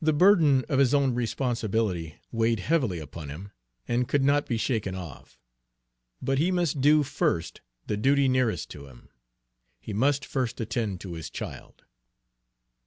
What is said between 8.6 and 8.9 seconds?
to